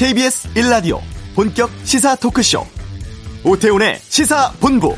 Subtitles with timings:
[0.00, 0.98] KBS 1라디오
[1.34, 2.64] 본격 시사 토크쇼
[3.44, 4.96] 오태훈의 시사본부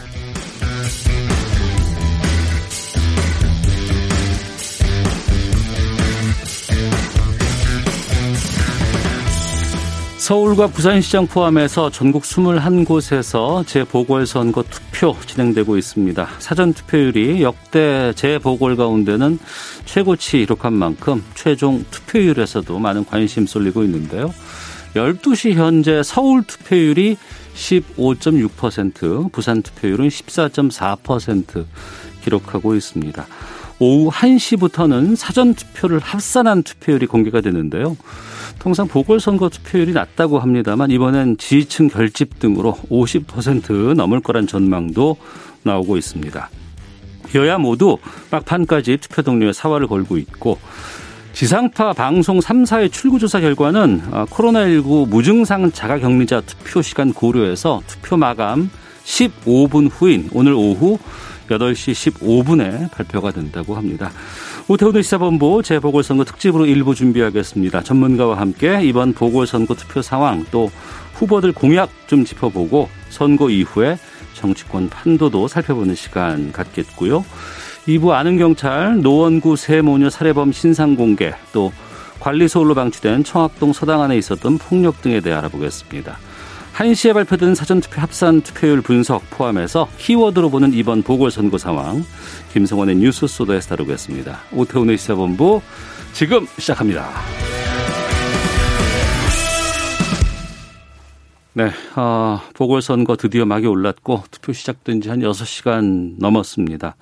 [10.19, 16.29] 서울과 부산시장 포함해서 전국 21곳에서 재보궐선거 투표 진행되고 있습니다.
[16.39, 19.41] 사전투표율이 역대 재보궐 가운데는
[19.85, 24.33] 최고치 기록한 만큼 최종 투표율에서도 많은 관심 쏠리고 있는데요.
[24.95, 27.17] 12시 현재 서울 투표율이
[27.55, 31.65] 15.6%, 부산 투표율은 14.4%
[32.25, 33.27] 기록하고 있습니다.
[33.79, 37.97] 오후 1시부터는 사전 투표를 합산한 투표율이 공개가 되는데요.
[38.59, 45.17] 통상 보궐선거 투표율이 낮다고 합니다만 이번엔 지지층 결집 등으로 50% 넘을 거란 전망도
[45.65, 46.51] 나오고 있습니다.
[47.35, 47.99] 여야 모두
[48.31, 50.59] 막판까지 투표 동료의 사활을 걸고 있고
[51.33, 58.71] 지상파 방송 3사의 출구조사 결과는 아, 코로나19 무증상 자가격리자 투표 시간 고려해서 투표 마감
[59.05, 60.99] 15분 후인 오늘 오후
[61.49, 64.11] 8시 15분에 발표가 된다고 합니다.
[64.69, 67.83] 오태훈의 시사본부 재보궐선거 특집으로 일부 준비하겠습니다.
[67.83, 70.71] 전문가와 함께 이번 보궐선거 투표 상황 또
[71.15, 73.99] 후보들 공약 좀 짚어보고 선거 이후에
[74.35, 77.25] 정치권 판도도 살펴보는 시간 갖겠고요.
[77.87, 81.73] 2부 아는 경찰 노원구 세모녀 살해범 신상 공개 또
[82.21, 86.17] 관리소홀로 방치된 청학동 서당 안에 있었던 폭력 등에 대해 알아보겠습니다.
[86.75, 92.05] 1시에 발표된 사전투표 합산 투표율 분석 포함해서 키워드로 보는 이번 보궐선거 상황
[92.53, 94.39] 김성원의 뉴스 소다에서 다루겠습니다.
[94.53, 95.61] 오태훈의 시사본부
[96.13, 97.11] 지금 시작합니다.
[101.55, 106.95] 네, 어, 보궐선거 드디어 막이 올랐고 투표 시작된 지 한 6시간 넘었습니다.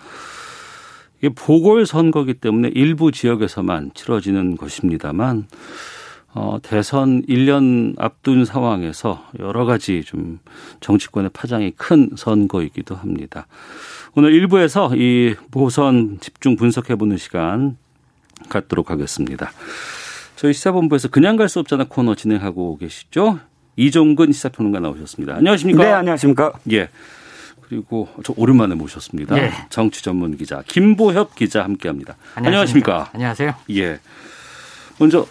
[1.21, 5.47] 이게 보궐선거기 때문에 일부 지역에서만 치러지는 것입니다만
[6.33, 10.39] 어, 대선 1년 앞둔 상황에서 여러 가지 좀
[10.81, 13.47] 정치권의 파장이 큰 선거이기도 합니다.
[14.15, 17.77] 오늘 1부에서 이 보선 집중 분석해보는 시간
[18.49, 19.51] 갖도록 하겠습니다.
[20.37, 23.41] 저희 시사본부에서 그냥 갈 수 없잖아 코너 진행하고 계시죠?
[23.77, 25.35] 이종근 시사평론가 나오셨습니다.
[25.35, 25.83] 안녕하십니까?
[25.83, 26.53] 네, 안녕하십니까?
[26.73, 26.89] 예.
[27.71, 29.39] 그리고 저 오랜만에 모셨습니다.
[29.39, 29.53] 예.
[29.71, 32.17] 정치 전문 기자 김보협 기자 함께합니다.
[32.35, 33.11] 안녕하십니까?
[33.13, 33.55] 안녕하세요.
[33.71, 34.01] 예.
[34.99, 35.25] 먼저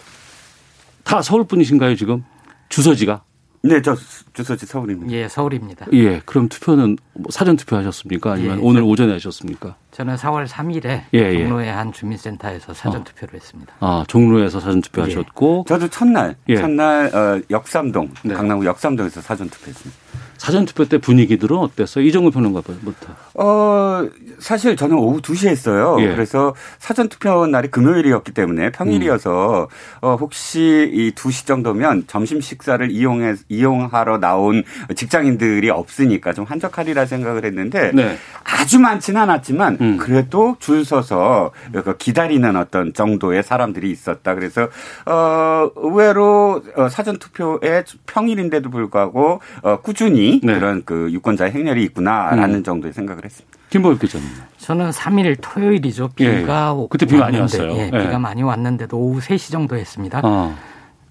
[1.04, 2.24] 다 서울 분이신가요, 지금?
[2.70, 3.22] 주소지가?
[3.62, 3.94] 네, 저
[4.32, 5.12] 주소지 서울입니다.
[5.12, 5.84] 예, 서울입니다.
[5.92, 8.32] 예, 그럼 투표는 뭐 사전 투표 하셨습니까?
[8.32, 9.76] 아니면 예, 오늘 오전에 하셨습니까?
[9.90, 11.38] 저는 4월 3일에 예, 예.
[11.38, 13.38] 종로의 한 주민센터에서 사전 투표를 어.
[13.38, 13.74] 했습니다.
[13.80, 16.56] 아, 종로에서 사전 투표 하셨고 저도 첫날 예.
[16.56, 18.34] 첫날 어, 역삼동 네.
[18.34, 20.00] 강남구 역삼동에서 사전 투표했습니다.
[20.40, 22.02] 사전 투표 때 분위기들은 어땠어요?
[22.02, 23.12] 이정우 평론가부터.
[23.34, 24.08] 어,
[24.38, 25.98] 사실 저는 오후 2시에 했어요.
[26.00, 26.08] 예.
[26.08, 29.98] 그래서 사전 투표 날이 금요일이었기 때문에 평일이어서 음.
[30.00, 34.64] 어, 혹시 이 2시 정도면 점심 식사를 이용해, 이용하러 나온
[34.96, 38.16] 직장인들이 없으니까 좀 한적하리라 생각을 했는데 네.
[38.42, 39.96] 아주 많지는 않았지만 음.
[39.96, 41.52] 그래도 줄 서서
[41.98, 44.34] 기다리는 어떤 정도의 사람들이 있었다.
[44.34, 44.68] 그래서
[45.06, 50.54] 어, 의외로 어, 사전 투표에 평일인데도 불구하고 어, 꾸준히 네.
[50.54, 52.64] 그런 그 유권자의 행렬이 있구나라는 음.
[52.64, 53.58] 정도의 생각을 했습니다.
[53.70, 54.26] 김보엽 기자님.
[54.58, 56.08] 저는 3일 토요일이죠.
[56.14, 56.86] 비가 예.
[56.90, 57.72] 그때 비 많이 왔어요.
[57.76, 58.18] 예, 비가 예.
[58.18, 60.20] 많이 왔는데도 오후 3시 정도 했습니다.
[60.24, 60.54] 어.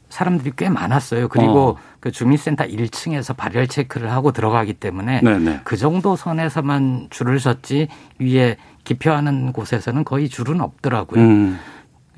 [0.09, 1.27] 사람들이 꽤 많았어요.
[1.29, 1.77] 그리고 어.
[1.99, 5.39] 그 주민센터 1층에서 발열 체크를 하고 들어가기 때문에 네네.
[5.39, 5.61] 네.
[5.63, 7.87] 그 정도 선에서만 줄을 섰지
[8.19, 11.21] 위에 기표하는 곳에서는 거의 줄은 없더라고요.
[11.21, 11.59] 음.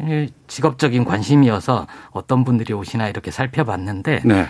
[0.04, 4.46] 예, 직업적인 관심이어서 어떤 분들이 오시나 이렇게 살펴봤는데 네.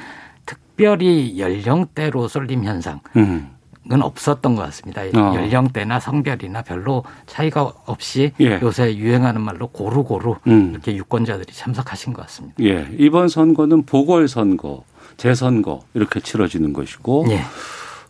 [0.46, 3.00] 특별히 연령대로 쏠림 현상
[3.90, 4.02] 은 음.
[4.04, 5.02] 없었던 것 같습니다.
[5.02, 5.36] 어.
[5.36, 8.60] 연령대나 성별이나 별로 차이가 없이 예.
[8.62, 10.70] 요새 유행하는 말로 고루고루 음.
[10.72, 12.64] 이렇게 유권자들이 참석하신 것 같습니다.
[12.64, 12.88] 예.
[13.00, 14.84] 이번 선거는 보궐선거,
[15.18, 17.42] 재선거 이렇게 치러지는 것이고 예.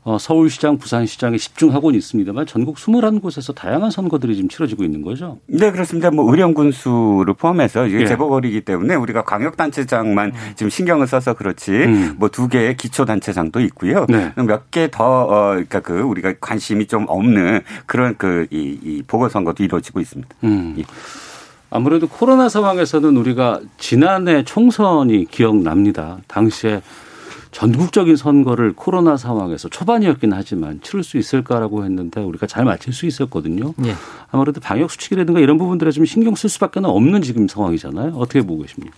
[0.04, 5.38] 어, 서울시장, 부산시장에 집중하고는 있습니다만 전국 21곳에서 다양한 선거들이 지금 치러지고 있는 거죠.
[5.46, 6.10] 네, 그렇습니다.
[6.10, 8.06] 뭐 의령군수를 포함해서 이게 예.
[8.08, 10.52] 재보궐이기 때문에 우리가 광역단체장만 음.
[10.56, 12.16] 지금 신경을 써서 그렇지 음.
[12.18, 14.08] 뭐두 개의 기초단체장도 있고요.
[14.10, 14.34] 네.
[14.36, 20.00] 몇개 더 어, 그러니까 그 우리가 관심이 좀 없는 그런 그 이 이 보궐선거도 이루어지고
[20.00, 20.36] 있습니다.
[20.46, 20.76] 음.
[20.80, 20.84] 예.
[21.70, 26.18] 아무래도 코로나 상황에서는 우리가 지난해 총선이 기억납니다.
[26.28, 26.82] 당시에
[27.52, 33.74] 전국적인 선거를 코로나 상황에서 초반이었긴 하지만 치를 수 있을까라고 했는데 우리가 잘 마칠 수 있었거든요.
[33.86, 33.96] 예.
[34.32, 38.14] 아무래도 방역 수칙이라든가 이런 부분들에 좀 신경 쓸 수밖에 없는 지금 상황이잖아요.
[38.16, 38.96] 어떻게 보고 계십니까?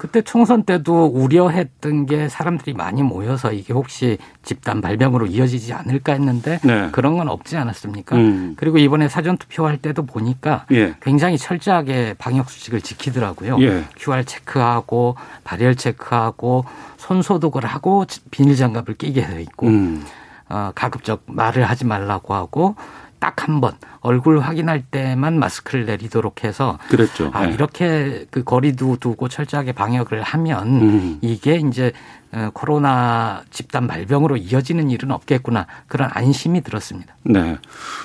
[0.00, 6.58] 그때 총선 때도 우려했던 게 사람들이 많이 모여서 이게 혹시 집단 발병으로 이어지지 않을까 했는데
[6.64, 6.88] 네.
[6.90, 8.16] 그런 건 없지 않았습니까?
[8.16, 8.54] 음.
[8.56, 10.94] 그리고 이번에 사전 투표할 때도 보니까 예.
[11.02, 13.60] 굉장히 철저하게 방역 수칙을 지키더라고요.
[13.60, 13.84] 예.
[13.98, 16.64] QR 체크하고 발열 체크하고
[16.96, 20.02] 손 소독을 하고 비닐 장갑을 끼게 돼 있고 음.
[20.48, 22.74] 어, 가급적 말을 하지 말라고 하고
[23.20, 27.30] 딱 한 번 얼굴 확인할 때만 마스크를 내리도록 해서 그랬죠.
[27.34, 27.52] 아, 네.
[27.52, 31.18] 이렇게 그 거리도 두고 철저하게 방역을 하면 음.
[31.20, 31.92] 이게 이제
[32.32, 37.14] 어, 코로나 집단 발병으로 이어지는 일은 없겠구나 그런 안심이 들었습니다.
[37.24, 37.58] 네.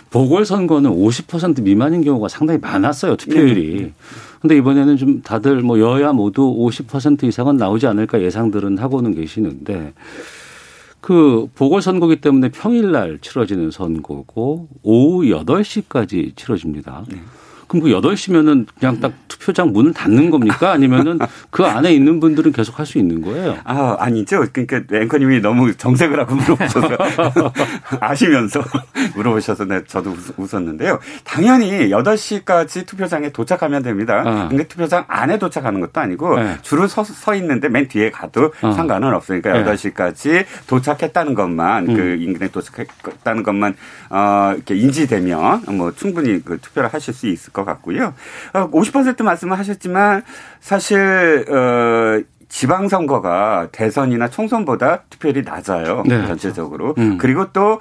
[0.09, 3.81] 보궐선거는 50% 미만인 경우가 상당히 많았어요 투표율이.
[3.83, 3.94] 네.
[4.41, 9.94] 근데 이번에는 좀 다들 뭐 여야 모두 50% 이상은 나오지 않을까 예상들은 하고는 계시는데
[11.05, 17.05] 그 보궐선거기 때문에 평일날 치러지는 선거고 오후 8시까지 치러집니다.
[17.07, 17.17] 네.
[17.67, 20.71] 그럼 그 8시면은 그냥 딱 투표장 문을 닫는 겁니까?
[20.71, 21.19] 아니면은
[21.50, 23.57] 그 안에 있는 분들은 계속 할 수 있는 거예요?
[23.63, 24.45] 아, 아니죠.
[24.53, 26.97] 그러니까 앵커님이 너무 정색을 하고 물어보셔서
[28.00, 28.62] 아시면서
[29.15, 31.00] 물어보셔서 네, 저도 웃었는데요.
[31.23, 34.23] 당연히 8시까지 투표장에 도착하면 됩니다.
[34.25, 34.47] 아.
[34.50, 36.57] 근데 투표장 안에 도착하는 것도 아니고 네.
[36.62, 38.71] 줄을 서, 서 있는데 맨 뒤에 가도 아.
[38.71, 39.63] 상관은 없으니까 네.
[39.63, 41.95] 8시까지 도착했다는 것만 그 음.
[41.95, 43.75] 그 인근에 도착했다는 것만
[44.09, 48.13] 어, 이렇게 인지되면 뭐 충분히 그 투표를 하실 수 있을 것 같고요.
[48.53, 50.21] 50% 어, 말씀을 하셨지만
[50.59, 56.03] 사실 어 지방선거가 대선이나 총선보다 투표율이 낮아요.
[56.05, 56.27] 네.
[56.27, 56.93] 전체적으로.
[56.97, 57.17] 음.
[57.17, 57.79] 그리고 또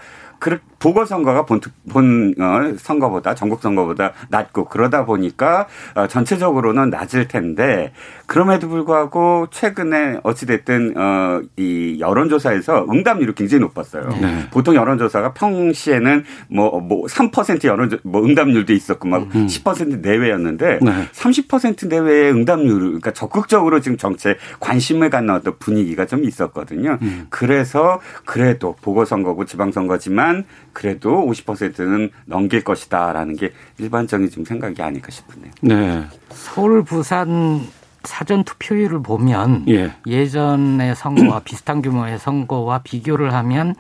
[0.84, 7.92] 보궐선거가 본, 본 어, 선거보다 전국 선거보다 낮고 그러다 보니까 어, 전체적으로는 낮을 텐데
[8.26, 14.08] 그럼에도 불구하고 최근에 어찌됐든 어, 이 여론조사에서 응답률이 굉장히 높았어요.
[14.20, 14.46] 네.
[14.50, 19.46] 보통 여론조사가 평시에는 뭐, 뭐3% 여론, 뭐 응답률도 있었고 막 음.
[19.46, 21.08] 10% 내외였는데 네.
[21.12, 26.98] 30% 내외의 응답률, 그러니까 적극적으로 지금 정책 관심을 갖는 어떤 분위기가 좀 있었거든요.
[27.00, 27.26] 음.
[27.30, 35.52] 그래서 그래도 보궐선거고 지방선거지만 그래도 50%는 넘길 것이다라는 게 일반적인 좀 생각이 아닐까 싶은데요.
[35.62, 36.04] 네.
[36.30, 37.66] 서울, 부산
[38.04, 39.92] 사전 투표율을 보면 예.
[40.28, 43.74] 전의 선거와 비슷한 규모의 선거와 비교를 하면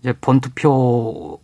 [0.00, 1.38] 이제 본 투표의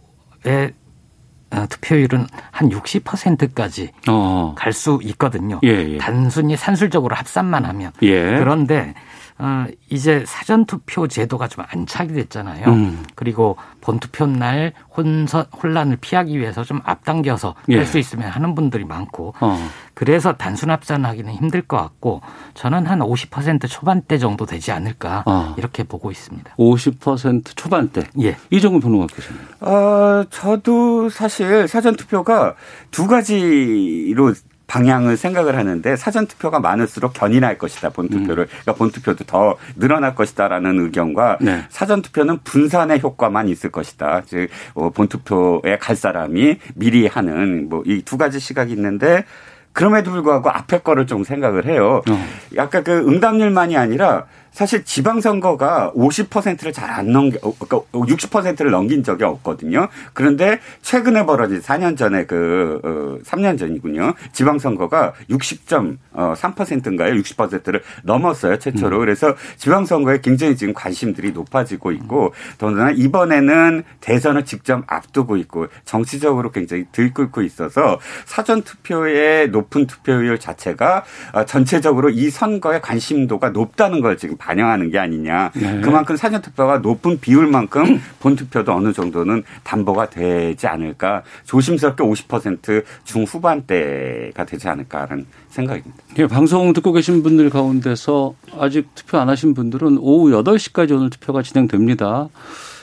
[1.52, 4.54] 어, 투표율은 한 60%까지 어.
[4.58, 5.60] 갈수 있거든요.
[5.62, 5.98] 예, 예.
[5.98, 7.92] 단순히 산술적으로 합산만 하면.
[8.02, 8.38] 예.
[8.38, 8.94] 그런데
[9.38, 12.68] 어, 이제 사전 투표 제도가 좀 안착이 됐잖아요.
[12.68, 13.04] 음.
[13.14, 17.76] 그리고 본투표 날 혼선, 혼란을 피하기 위해서 좀 앞당겨서 예.
[17.76, 19.68] 할수 있으면 하는 분들이 많고 어.
[19.92, 22.22] 그래서 단순 합산하기는 힘들 것 같고
[22.54, 25.54] 저는 한 50% 초반대 정도 되지 않을까 어.
[25.58, 26.54] 이렇게 보고 있습니다.
[26.56, 28.04] 50% 초반대.
[28.22, 28.36] 예.
[28.50, 29.40] 이정은 평론가께서는.
[29.60, 32.54] 어, 저도 사실 사전 투표가
[32.90, 34.32] 두 가지로
[34.66, 38.48] 방향을 생각을 하는데 사전 투표가 많을수록 견인할 것이다 본 투표를 음.
[38.48, 41.64] 그러니까 본 투표도 더 늘어날 것이다라는 의견과 네.
[41.68, 48.02] 사전 투표는 분산의 효과만 있을 것이다 즉본 어, 투표에 갈 사람이 미리 하는 뭐 이
[48.06, 49.24] 두 가지 시각이 있는데
[49.72, 52.02] 그럼에도 불구하고 앞에 거를 좀 생각을 해요.
[52.08, 52.26] 어.
[52.56, 54.24] 약간 그 응답률만이 아니라
[54.56, 59.88] 사실 지방선거가 50%를 잘 안 넘겨, 어, 그러니까 60%를 넘긴 적이 없거든요.
[60.14, 64.14] 그런데 최근에 벌어진 4년 전에 그, 어, 3년 전이군요.
[64.32, 67.12] 지방선거가 60.3%인가요?
[67.14, 68.58] 60%를 넘었어요.
[68.58, 68.96] 최초로.
[68.96, 69.00] 음.
[69.00, 76.86] 그래서 지방선거에 굉장히 지금 관심들이 높아지고 있고, 더구나 이번에는 대선을 직접 앞두고 있고, 정치적으로 굉장히
[76.92, 84.90] 들끓고 있어서 사전투표의 높은 투표율 자체가 어, 전체적으로 이 선거의 관심도가 높다는 걸 지금 반영하는
[84.90, 85.50] 게 아니냐.
[85.54, 85.80] 네.
[85.80, 91.22] 그만큼 사전 투표가 높은 비율만큼 본 투표도 어느 정도는 담보가 되지 않을까.
[91.44, 95.96] 조심스럽게 50% 중후반대가 되지 않을까라는 생각입니다.
[96.18, 101.42] 예, 방송 듣고 계신 분들 가운데서 아직 투표 안 하신 분들은 오후 8시까지 오늘 투표가
[101.42, 102.28] 진행됩니다.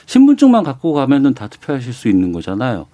[0.06, 2.86] 신분증만 갖고 가면은 다 투표하실 수 있는 거잖아요.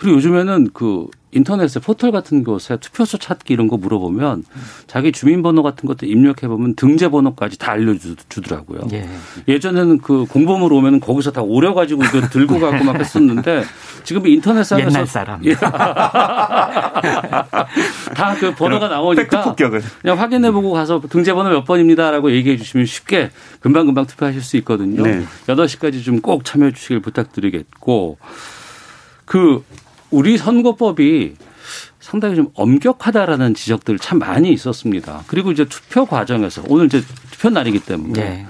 [0.00, 4.44] 그리고 요즘에는 그 인터넷에 포털 같은 곳에 투표소 찾기 이런 거 물어보면
[4.86, 8.80] 자기 주민번호 같은 것도 입력해 보면 등재번호까지 다 알려주더라고요.
[9.46, 9.58] 예.
[9.60, 13.64] 전에는그 공범으로 오면 거기서 다 오려가지고 이거 들고 가고 막 했었는데
[14.02, 15.54] 지금 인터넷상에서 옛날 사람 예.
[18.14, 19.54] 다그 번호가 나오니까
[20.00, 23.30] 그냥 확인해보고 가서 등재번호 몇 번입니다라고 얘기해 주시면 쉽게
[23.60, 25.02] 금방 금방 투표하실 수 있거든요.
[25.02, 25.24] 네.
[25.46, 28.18] 8시까지 좀 꼭 참여해 주시길 부탁드리겠고
[29.24, 29.64] 그
[30.10, 31.36] 우리 선거법이
[32.00, 35.22] 상당히 좀 엄격하다라는 지적들 참 많이 있었습니다.
[35.26, 38.46] 그리고 이제 투표 과정에서 오늘 이제 투표 날이기 때문에 네.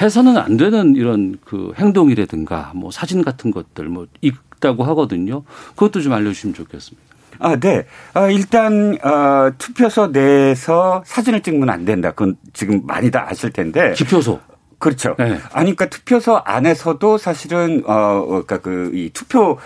[0.00, 5.42] 해서는 안 되는 이런 그 행동이라든가 뭐 사진 같은 것들 뭐 있다고 하거든요.
[5.70, 7.06] 그것도 좀 알려주시면 좋겠습니다.
[7.38, 7.86] 아, 네.
[8.14, 12.10] 어, 일단 어, 투표소 내에서 사진을 찍으면 안 된다.
[12.10, 13.92] 그건 지금 많이 다 아실 텐데.
[13.94, 14.40] 기표소.
[14.78, 15.14] 그렇죠.
[15.18, 15.38] 네.
[15.52, 19.56] 아니, 그러니까 투표소 안에서도 사실은, 어, 그러니까 그, 이 투표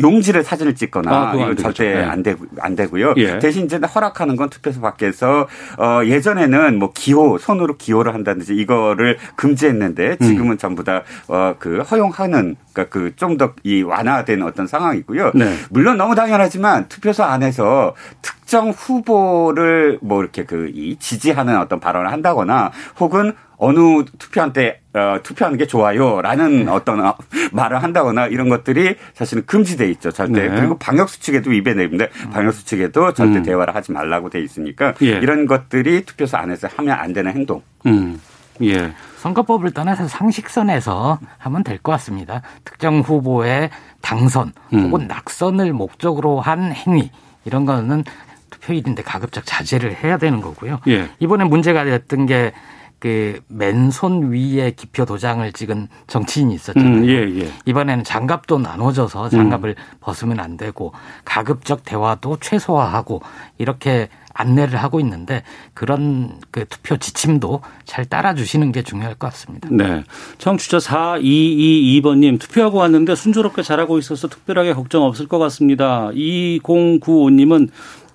[0.00, 2.04] 용지를 사진을 찍거나, 아, 이거 절대 네.
[2.04, 3.14] 안, 되, 안 되고요.
[3.16, 3.38] 예.
[3.38, 5.48] 대신 이제 허락하는 건 투표소 밖에서,
[5.78, 10.58] 어, 예전에는 뭐 기호, 손으로 기호를 한다든지 이거를 금지했는데 지금은 음.
[10.58, 15.32] 전부 다, 어, 그 허용하는, 그러니까 그 좀 더 이 완화된 어떤 상황이고요.
[15.34, 15.54] 네.
[15.70, 22.70] 물론 너무 당연하지만 투표소 안에서 특정 후보를 뭐 이렇게 그 이 지지하는 어떤 발언을 한다거나
[23.00, 26.70] 혹은 어느 투표한테 어, 투표하는 게 좋아요라는 네.
[26.70, 27.16] 어떤 어,
[27.52, 30.54] 말을 한다거나 이런 것들이 사실은 금지돼 있죠 절대 네.
[30.54, 33.42] 그리고 방역 수칙에도 위배됩니다 방역 수칙에도 절대 음.
[33.42, 35.08] 대화를 하지 말라고 돼 있으니까 예.
[35.18, 37.62] 이런 것들이 투표소 안에서 하면 안 되는 행동.
[37.86, 38.20] 음.
[38.62, 38.92] 예.
[39.18, 42.42] 선거법을 떠나서 상식선에서 하면 될 것 같습니다.
[42.64, 44.84] 특정 후보의 당선 음.
[44.86, 47.10] 혹은 낙선을 목적으로 한 행위
[47.44, 48.04] 이런 거는
[48.50, 50.80] 투표일인데 가급적 자제를 해야 되는 거고요.
[50.88, 51.08] 예.
[51.18, 52.52] 이번에 문제가 됐던 게
[52.98, 56.94] 그 맨손 위에 기표 도장을 찍은 정치인이 있었잖아요.
[56.94, 57.52] 음, 예, 예.
[57.64, 59.96] 이번에는 장갑도 나눠져서 장갑을 음.
[60.00, 60.92] 벗으면 안 되고
[61.24, 63.22] 가급적 대화도 최소화하고
[63.58, 65.42] 이렇게 안내를 하고 있는데
[65.74, 69.68] 그런 그 투표 지침도 잘 따라주시는 게 중요할 것 같습니다.
[69.70, 70.04] 네.
[70.38, 76.10] 청취자 4222번님 투표하고 왔는데 순조롭게 잘하고 있어서 특별하게 걱정 없을 것 같습니다.
[76.12, 77.70] 2095님은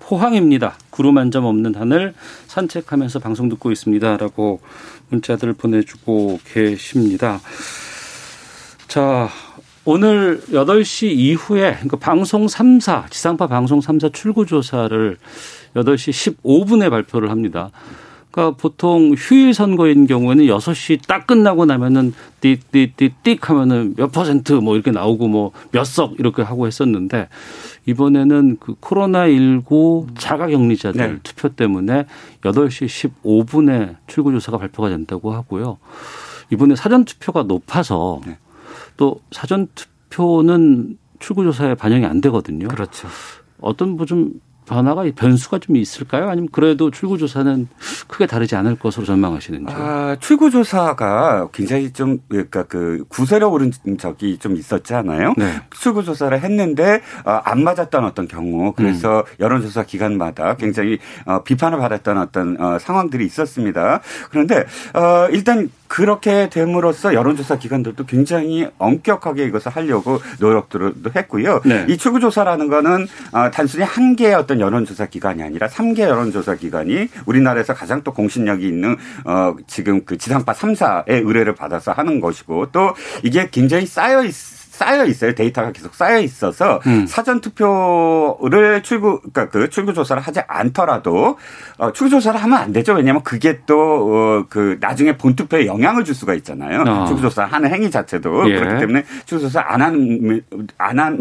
[0.08, 0.76] 포항입니다.
[0.90, 2.14] 구름 한 점 없는 하늘
[2.46, 4.60] 산책하면서 방송 듣고 있습니다라고
[5.08, 7.40] 문자들 보내주고 계십니다.
[8.86, 9.28] 자,
[9.84, 15.16] 오늘 8시 이후에 그러니까 방송 3사, 지상파 방송 3사 출구 조사를
[15.74, 17.70] 8시 15분에 발표를 합니다.
[18.30, 24.74] 그러니까 보통 휴일 선거인 경우에는 6시 딱 끝나고 나면은 띠띠띠 띡 하면은 몇 퍼센트 뭐
[24.74, 27.28] 이렇게 나오고 뭐 몇 석 이렇게 하고 했었는데
[27.86, 31.18] 이번에는 그 코로나19 자가 격리자들 네.
[31.22, 32.06] 투표 때문에
[32.42, 35.78] 8시 15분에 출구 조사가 발표가 된다고 하고요.
[36.50, 38.38] 이번에 사전 투표가 높아서 네.
[38.96, 42.68] 또 사전 투표는 출구 조사에 반영이 안 되거든요.
[42.68, 43.08] 그렇죠.
[43.60, 44.32] 어떤 뭐 좀
[44.66, 46.28] 변화가 변수가 좀 있을까요?
[46.28, 47.68] 아니면 그래도 출구 조사는
[48.06, 49.74] 크게 다르지 않을 것으로 전망하시는지?
[49.76, 55.34] 아, 출구 조사가 굉장히 좀 그러니까 그 구설에 오른 적이 좀 있었잖아요.
[55.36, 55.60] 네.
[55.70, 59.24] 출구 조사를 했는데 어, 안 맞았던 어떤 경우 그래서 음.
[59.40, 64.00] 여론 조사 기관마다 굉장히 어, 비판을 받았던 어떤 어, 상황들이 있었습니다.
[64.30, 64.64] 그런데
[65.32, 71.60] 일단 그렇게 됨으로써 여론조사 기관들도 굉장히 엄격하게 이것을 하려고 노력들도 했고요.
[71.64, 71.86] 네.
[71.88, 73.06] 이 출구조사라는 거는
[73.52, 78.96] 단순히 한 개의 어떤 여론조사 기관이 아니라 3개 여론조사 기관이 우리나라에서 가장 또 공신력이 있는
[79.24, 84.34] 어 지금 그 지상파 3사의 의뢰를 받아서 하는 것이고 또 이게 굉장히 쌓여 있
[84.74, 85.34] 쌓여 있어요.
[85.34, 87.06] 데이터가 계속 쌓여 있어서 음.
[87.06, 91.38] 사전 투표를 출구 그러니까 그 출구 조사를 하지 않더라도
[91.78, 92.94] 어, 출구 조사를 하면 안 되죠.
[92.94, 96.82] 왜냐하면 그게 또그 어, 나중에 본 투표에 영향을 줄 수가 있잖아요.
[96.86, 97.06] 어.
[97.06, 98.58] 출구 조사 하는 행위 자체도 예.
[98.58, 100.44] 그렇기 때문에 출구 조사 안한안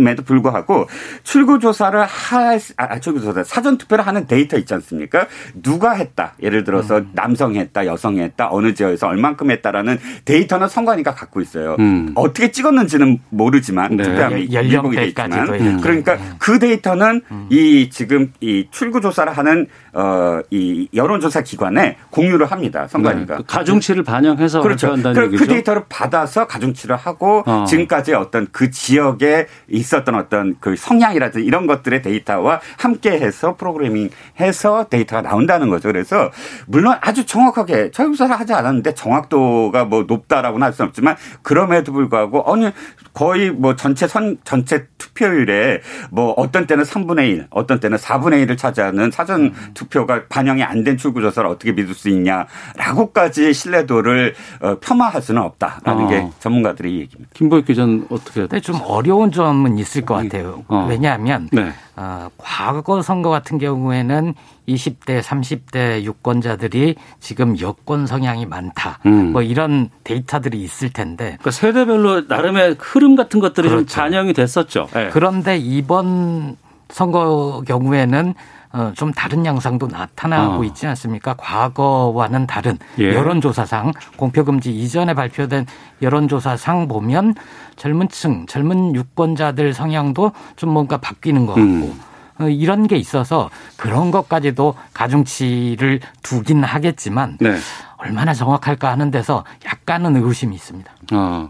[0.03, 0.87] 함에도 불구하고
[1.23, 5.27] 출구 조사를 할 아, 출구 조사 사전 투표를 하는 데이터 있지 않습니까?
[5.61, 6.33] 누가 했다.
[6.41, 7.11] 예를 들어서 음.
[7.13, 11.75] 남성이 했다, 여성이 했다, 어느 지역에서 얼만큼 했다라는 데이터는 선관위가 갖고 있어요.
[11.79, 12.11] 음.
[12.15, 14.03] 어떻게 찍었는지는 뭐 모르지만 네.
[14.03, 16.21] 투표함이 연령대까지도 있지만 그러니까 네.
[16.39, 17.47] 그 데이터는 음.
[17.49, 23.43] 이 지금 이 출구 조사를 하는 어이 여론조사 기관에 공유를 합니다 선관위가 네.
[23.45, 24.95] 그 가중치를 반영해서 그렇죠.
[24.95, 27.65] 그, 그 데이터를 받아서 가중치를 하고 어.
[27.67, 35.69] 지금까지 어떤 그 지역에 있었던 어떤 그 성향이라든지 이런 것들의 데이터와 함께해서 프로그래밍해서 데이터가 나온다는
[35.69, 35.89] 거죠.
[35.89, 36.31] 그래서
[36.67, 42.71] 물론 아주 정확하게 철조사를 하지 않았는데 정확도가 뭐 높다라고는 할 수는 없지만 그럼에도 불구하고 어느
[43.13, 48.57] 거의 뭐 전체 선 전체 투표율에 뭐 어떤 때는 3분의 1, 어떤 때는 4분의 1을
[48.57, 49.53] 차지하는 사전 음.
[49.73, 56.03] 투표가 반영이 안 된 출구 조사를 어떻게 믿을 수 있냐라고까지 신뢰도를 어, 폄하할 수는 없다라는
[56.03, 56.07] 어.
[56.09, 57.31] 게 전문가들의 얘기입니다.
[57.33, 58.41] 김보익 기자는 어떻게?
[58.41, 60.63] 근데 좀 어려운 점은 있을 것 같아요.
[60.67, 60.85] 어.
[60.89, 61.71] 왜냐하면 네.
[61.95, 64.33] 어, 과거 선거 같은 경우에는
[64.67, 68.99] 20대, 30대 유권자들이 지금 여권 성향이 많다.
[69.05, 69.31] 음.
[69.31, 71.37] 뭐 이런 데이터들이 있을 텐데.
[71.39, 73.85] 그러니까 세대별로 나름의 흐름 같은 것들이 그렇죠.
[73.85, 74.87] 좀 반영이 됐었죠.
[74.93, 75.09] 네.
[75.11, 76.57] 그런데 이번
[76.89, 78.33] 선거 경우에는
[78.73, 80.63] 어, 좀 다른 양상도 나타나고 어.
[80.63, 81.35] 있지 않습니까?
[81.37, 83.13] 과거와는 다른 예.
[83.13, 85.67] 여론조사상 공표금지 이전에 발표된
[86.01, 87.35] 여론조사상 보면
[87.75, 91.99] 젊은 층, 젊은 유권자들 성향도 좀 뭔가 바뀌는 것 같고 음.
[92.39, 97.57] 어, 이런 게 있어서 그런 것까지도 가중치를 두긴 하겠지만 네.
[97.97, 100.91] 얼마나 정확할까 하는 데서 약간은 의구심이 있습니다.
[101.11, 101.49] 아,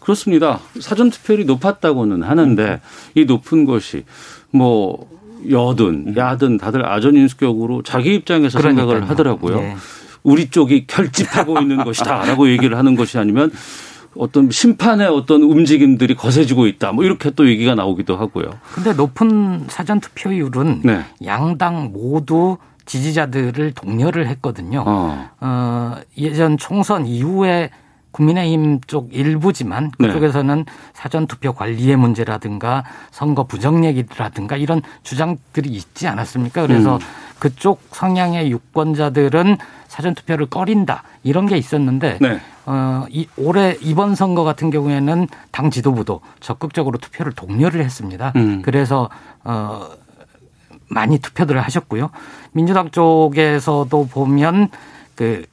[0.00, 0.60] 그렇습니다.
[0.80, 2.80] 사전 투표율이 높았다고는 하는데
[3.14, 4.04] 이 높은 것이
[4.50, 5.06] 뭐
[5.50, 8.86] 여든 야든 다들 아전인수격으로 자기 입장에서 그러니까요.
[8.88, 9.60] 생각을 하더라고요.
[9.60, 9.76] 네.
[10.22, 13.50] 우리 쪽이 결집하고 있는 것이다라고 얘기를 하는 것이 아니면
[14.16, 16.92] 어떤 심판의 어떤 움직임들이 거세지고 있다.
[16.92, 18.50] 뭐 이렇게 또 얘기가 나오기도 하고요.
[18.74, 21.04] 근데 높은 사전 투표율은 네.
[21.24, 24.84] 양당 모두 지지자들을 독려를 했거든요.
[24.86, 25.30] 어.
[25.40, 27.70] 어 예전 총선 이후에
[28.14, 30.06] 국민의힘 쪽 일부지만 네.
[30.06, 30.72] 그쪽에서는 네.
[30.92, 36.62] 사전 투표 관리의 문제라든가 선거 부정 얘기라든가 이런 주장들이 있지 않았습니까?
[36.62, 37.00] 그래서 음.
[37.40, 39.58] 그쪽 성향의 유권자들은
[39.94, 42.40] 사전 투표를 꺼린다 이런 게 있었는데 네.
[42.66, 48.32] 어, 이 올해 이번 선거 같은 경우에는 당 지도부도 적극적으로 투표를 독려를 했습니다.
[48.34, 48.60] 음.
[48.62, 49.08] 그래서
[49.44, 49.86] 어
[50.88, 52.10] 많이 투표들을 하셨고요.
[52.50, 54.68] 민주당 쪽에서도 보면
[55.14, 55.46] 그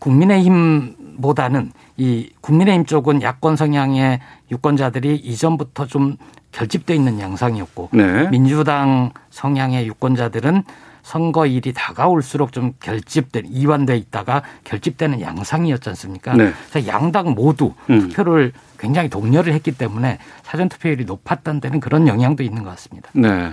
[0.00, 4.18] 국민의힘보다는 이 국민의힘 쪽은 야권 성향의
[4.50, 6.16] 유권자들이 이전부터 좀
[6.50, 8.28] 결집돼 있는 양상이었고 네.
[8.30, 10.64] 민주당 성향의 유권자들은
[11.02, 16.34] 선거일이 다가올수록 좀 결집된 이완돼 있다가 결집되는 양상이었지 않습니까?
[16.34, 16.52] 네.
[16.70, 18.08] 그래서 양당 모두 음.
[18.08, 23.10] 투표를 굉장히 독려를 했기 때문에 사전 투표율이 높았던 데는 그런 영향도 있는 것 같습니다.
[23.14, 23.52] 네.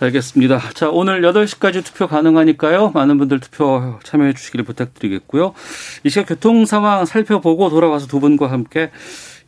[0.00, 0.60] 알겠습니다.
[0.74, 2.90] 자, 오늘 8시까지 투표 가능하니까요.
[2.90, 5.54] 많은 분들 투표 참여해 주시기를 부탁드리겠고요.
[6.02, 8.90] 이 시각 교통 상황 살펴보고 돌아와서 두 분과 함께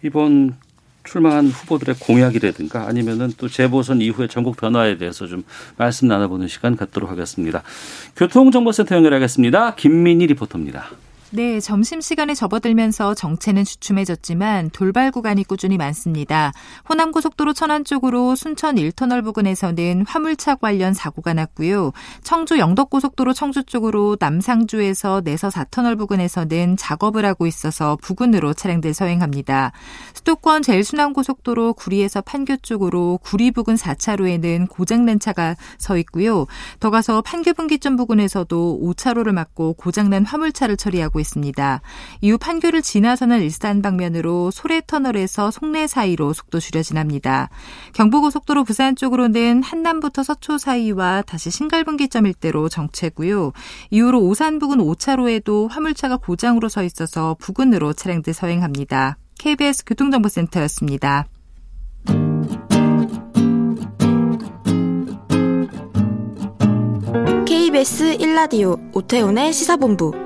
[0.02, 0.54] 이번
[1.06, 5.44] 출마한 후보들의 공약이라든가 아니면은 또 재보선 이후의 전국 변화에 대해서 좀
[5.76, 7.62] 말씀 나눠보는 시간 갖도록 하겠습니다.
[8.16, 9.74] 교통정보센터 연결하겠습니다.
[9.76, 10.90] 김민희 리포터입니다.
[11.32, 16.52] 네, 점심시간에 접어들면서 정체는 주춤해졌지만 돌발 구간이 꾸준히 많습니다.
[16.88, 21.90] 호남고속도로 천안 쪽으로 순천 1터널 부근에서는 화물차 관련 사고가 났고요.
[22.22, 29.72] 청주 영덕고속도로 청주 쪽으로 남상주에서 내서 4터널 부근에서는 작업을 하고 있어서 부근으로 차량들 서행합니다.
[30.14, 36.46] 수도권 제일순환고속도로 구리에서 판교 쪽으로 구리 부근 4차로에는 고장난 차가 서 있고요.
[36.78, 41.80] 더 가서 판교 분기점 부근에서도 5차로를 막고 고장난 화물차를 처리하고 나고 있습니다.
[42.20, 47.48] 이후 판교를 지나서는 일산 방면으로 소래터널에서 송내 사이로 속도 줄여 지납니다.
[47.94, 53.52] 경부고속도로 부산 쪽으로는 한남부터 서초 사이와 다시 신갈분기점 일대로 정체고요.
[53.90, 59.16] 이후로 오산 부근 5차로에도 화물차가 고장으로 서 있어서 부근으로 차량들 서행합니다.
[59.38, 61.26] KBS 교통정보센터였습니다.
[67.46, 70.25] KBS 1라디오 오태훈의 시사본부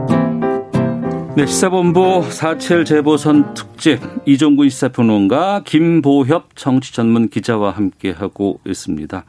[1.33, 9.23] 네, 시사본부 4.7 재보선 특집 이종구 시사평론가 김보협 정치 전문 기자와 함께 하고 있습니다.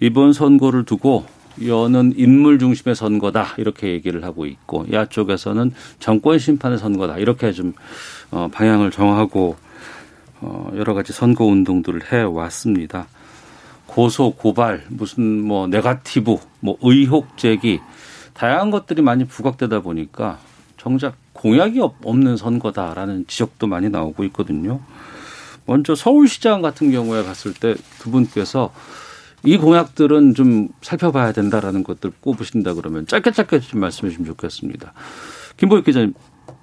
[0.00, 1.24] 이번 선거를 두고
[1.64, 7.72] 여는 인물 중심의 선거다 이렇게 얘기를 하고 있고 야 쪽에서는 정권 심판의 선거다 이렇게 좀
[8.30, 9.56] 어, 방향을 정하고
[10.42, 13.06] 어, 여러 가지 선거 운동들을 해 왔습니다.
[13.86, 17.80] 고소 고발 무슨 뭐 네가티브 뭐 의혹 제기
[18.34, 20.38] 다양한 것들이 많이 부각되다 보니까
[20.86, 24.78] 정작 공약이 없는 선거다라는 지적도 많이 나오고 있거든요.
[25.66, 28.72] 먼저 서울시장 같은 경우에 갔을 때 두 분께서
[29.42, 34.92] 이 공약들은 좀 살펴봐야 된다라는 것들 꼽으신다 그러면 짧게 짧게 좀 말씀해 주시면 좋겠습니다.
[35.56, 36.14] 김보익 기자님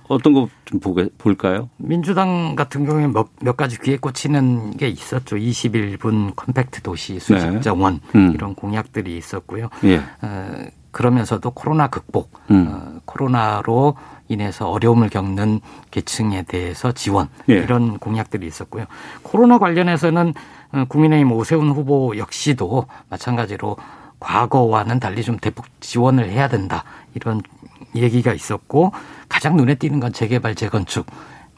[0.07, 0.79] 어떤 거 좀
[1.17, 1.69] 볼까요?
[1.75, 5.35] 민주당 같은 경우에 몇, 몇 가지 귀에 꽂히는 게 있었죠.
[5.35, 8.19] 21분 컴팩트 도시 수직 정원 네.
[8.19, 8.31] 음.
[8.33, 9.67] 이런 공약들이 있었고요.
[9.83, 9.97] 예.
[10.21, 12.69] 어, 그러면서도 코로나 극복, 음.
[12.71, 13.95] 어, 코로나로
[14.29, 15.59] 인해서 어려움을 겪는
[15.91, 17.55] 계층에 대해서 지원 예.
[17.55, 18.85] 이런 공약들이 있었고요.
[19.21, 20.33] 코로나 관련해서는
[20.71, 23.75] 어, 국민의힘 오세훈 후보 역시도 마찬가지로
[24.19, 27.41] 과거와는 달리 좀 대폭 지원을 해야 된다 이런
[27.95, 28.93] 얘기가 있었고
[29.27, 31.05] 가장 눈에 띄는 건 재개발 재건축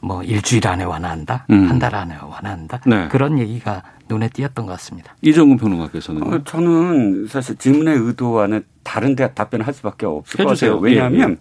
[0.00, 1.70] 뭐 일주일 안에 완화한다, 음.
[1.70, 3.08] 한달 안에 완화한다 네.
[3.08, 5.14] 그런 얘기가 눈에 띄었던 것 같습니다.
[5.22, 10.72] 이정훈 평론가께서는 어, 저는 사실 질문의 의도와는 다른 대 답변을 할 수밖에 없을 해주세요.
[10.72, 10.94] 것 같아요.
[10.94, 11.38] 왜냐하면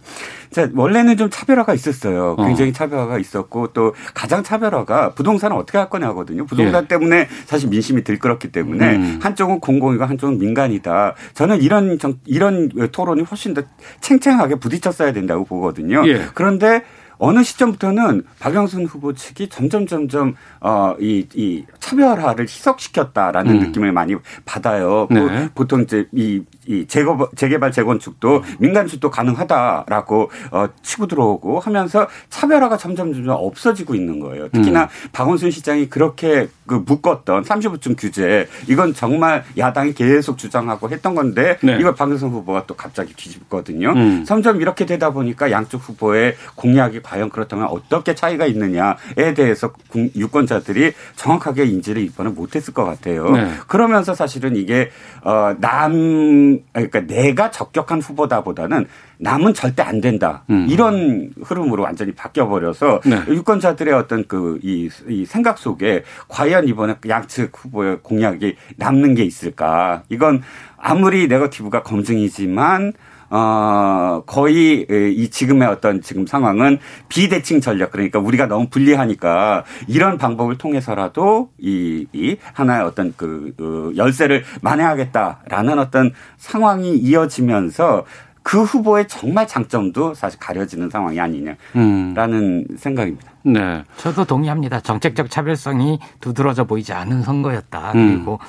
[0.58, 0.70] 예, 예.
[0.74, 2.36] 원래는 좀 차별화가 있었어요.
[2.40, 2.46] 어.
[2.46, 2.74] 굉장히 어.
[2.74, 6.46] 차별화가 있었고 또 가장 차별화가 부동산을 어떻게 할 거냐거든요.
[6.48, 6.88] 부동산 예.
[6.88, 9.20] 때문에 사실 민심이 들끓었기 때문에 음.
[9.22, 11.14] 한쪽은 공공이고 한쪽은 민간이다.
[11.36, 13.62] 저는 이런 정, 이런 토론이 훨씬 더
[14.02, 16.04] 챙챙하게 부딪혔어야 된다고 보거든요.
[16.08, 16.26] 예.
[16.34, 16.84] 그런데
[17.18, 23.60] 어느 시점부터는 박영선 후보 측이 점점 점점 어이 이 차별화를 희석시켰다라는 음.
[23.60, 25.08] 느낌을 많이 받아요.
[25.10, 25.50] 네.
[25.54, 33.14] 보통 이제 이, 이 재거, 재개발 재건축도 민간주도 가능하다라고 어 치고 들어오고 하면서 차별화가 점점
[33.14, 34.50] 점점 없어지고 있는 거예요.
[34.50, 34.88] 특히나 음.
[35.12, 41.78] 박원순 시장이 그렇게 그 묶었던 35층 규제 이건 정말 야당이 계속 주장하고 했던 건데 네.
[41.80, 43.90] 이걸 박영선 후보가 또 갑자기 뒤집거든요.
[43.92, 44.26] 음.
[44.26, 51.66] 점점 이렇게 되다 보니까 양쪽 후보의 공약이 과연 그렇다면 어떻게 차이가 있느냐에 대해서 유권자들이 정확하게
[51.66, 53.30] 인지를 이번에 못했을 것 같아요.
[53.30, 53.52] 네.
[53.68, 54.90] 그러면서 사실은 이게
[55.22, 58.88] 어남 그러니까 내가 적격한 후보다보다는
[59.18, 60.68] 남은 절대 안 된다 음.
[60.70, 63.22] 이런 흐름으로 완전히 바뀌어 버려서 네.
[63.28, 70.42] 유권자들의 어떤 그이 이 생각 속에 과연 이번에 양측 후보의 공약이 남는 게 있을까 이건
[70.78, 72.94] 아무리 네거티브가 검증이지만
[73.36, 76.78] 어, 거의 이 지금의 어떤 지금 상황은
[77.10, 83.92] 비대칭 전략 그러니까 우리가 너무 불리하니까 이런 방법을 통해서라도 이, 이 하나의 어떤 그, 그
[83.98, 88.06] 열쇠를 만회하겠다라는 어떤 상황이 이어지면서
[88.42, 92.66] 그 후보의 정말 장점도 사실 가려지는 상황이 아니냐라는 음.
[92.78, 93.32] 생각입니다.
[93.44, 93.84] 네.
[93.98, 94.80] 저도 동의합니다.
[94.80, 97.92] 정책적 차별성이 두드러져 보이지 않은 선거였다.
[97.96, 98.14] 음.
[98.14, 98.40] 그리고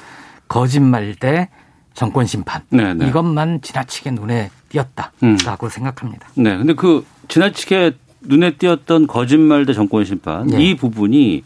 [0.46, 1.48] 거짓말 대
[1.92, 2.94] 정권 심판 네네.
[2.94, 3.08] 네.
[3.08, 5.70] 이것만 지나치게 눈에 띄었다라고 음.
[5.70, 6.28] 생각합니다.
[6.34, 10.62] 네, 근데 그 지나치게 눈에 띄었던 거짓말 대 정권 심판 네.
[10.62, 11.44] 이 부분이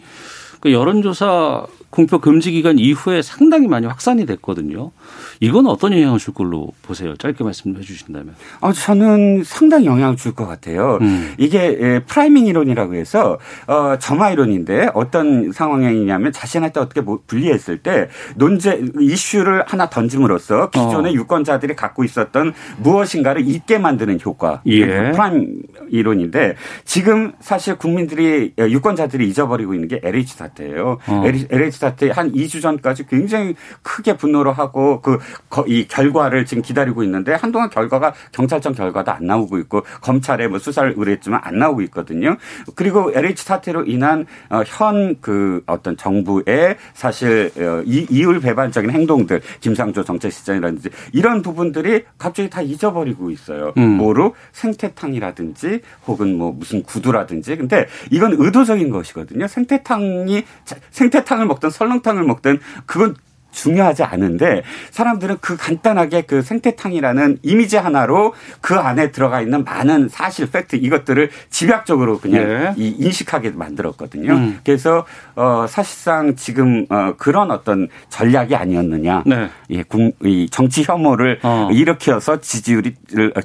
[0.60, 4.92] 그 여론조사 공표 금지 기간 이후에 상당히 많이 확산이 됐거든요.
[5.40, 7.16] 이건 어떤 영향을 줄 걸로 보세요?
[7.16, 8.34] 짧게 말씀해 주신다면.
[8.60, 10.98] 어, 저는 상당히 영향을 줄 것 같아요.
[11.00, 11.34] 음.
[11.38, 18.08] 이게 예, priming 이론이라고 해서 어, 점화 이론인데 어떤 상황이냐면 자신한테 어떻게 뭐 불리했을 때
[18.36, 21.14] 논제 이슈를 하나 던짐으로써 기존의 어.
[21.16, 24.62] 유권자들이 갖고 있었던 무엇인가를 잊게 만드는 효과.
[24.66, 25.10] 예.
[25.10, 30.98] prime 이론인데 지금 사실 국민들이 유권자들이 잊어버리고 있는 게 LH 사태예요.
[31.08, 31.24] 어.
[31.26, 35.18] LH 사태 한 2주 전까지 굉장히 크게 분노를 하고 그
[35.66, 40.94] 이 결과를 지금 기다리고 있는데 한동안 결과가 경찰청 결과도 안 나오고 있고 검찰에 뭐 수사를
[40.96, 42.36] 의뢰했지만 안 나오고 있거든요.
[42.74, 50.90] 그리고 LH 사태로 인한 어, 현그 어떤 정부의 사실 어, 이율 배반적인 행동들 김상조 정책실장이라든지
[51.12, 53.72] 이런 부분들이 갑자기 다 잊어버리고 있어요.
[53.76, 53.96] 음.
[53.96, 59.46] 뭐로 생태탕이라든지 혹은 뭐 무슨 구두라든지 근데 이건 의도적인 것이거든요.
[59.46, 60.44] 생태탕이
[60.90, 63.14] 생태탕을 먹든 설렁탕을 먹든 그건
[63.52, 70.48] 중요하지 않은데 사람들은 그 간단하게 그 생태탕이라는 이미지 하나로 그 안에 들어가 있는 많은 사실
[70.48, 72.74] 팩트 이것들을 집약적으로 그냥 네.
[72.76, 74.32] 이 인식하게 만들었거든요.
[74.32, 74.60] 음.
[74.64, 75.04] 그래서
[75.34, 79.24] 어 사실상 지금 어 그런 어떤 전략이 아니었느냐.
[79.26, 79.50] 네.
[79.72, 79.84] 예,
[80.22, 81.70] 이 정치 혐오를 어.
[81.72, 82.94] 일으켜서 지지율이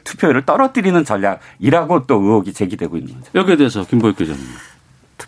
[0.03, 3.31] 투표율을 떨어뜨리는 전략이라고 또 의혹이 제기되고 있는 거죠.
[3.33, 4.39] 여기에 대해서 김보익 기자님.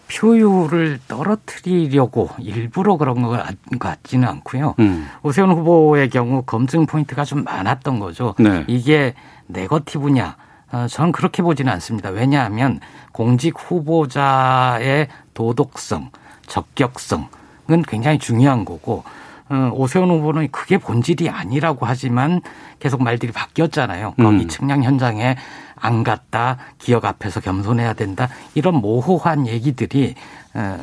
[0.08, 3.44] 투표율을 떨어뜨리려고 일부러 그런 것
[3.80, 4.76] 같지는 않고요.
[4.80, 5.08] 음.
[5.24, 8.34] 오세훈 후보의 경우 검증 포인트가 좀 많았던 거죠.
[8.40, 8.64] 네.
[8.68, 9.14] 이게
[9.48, 10.36] 네거티브냐?
[10.72, 12.10] 어, 저는 그렇게 보지는 않습니다.
[12.10, 12.80] 왜냐하면
[13.12, 16.12] 공직 후보자의 도덕성,
[16.48, 19.04] 적격성은 굉장히 중요한 거고
[19.50, 22.42] 어, 오세훈 후보는 그게 본질이 아니라고 하지만
[22.80, 24.16] 계속 말들이 바뀌었잖아요.
[24.18, 24.48] 거기 음.
[24.48, 25.38] 측량 현장에
[25.80, 30.16] 안 갔다 기억 앞에서 겸손해야 된다 이런 모호한 얘기들이
[30.54, 30.80] 어,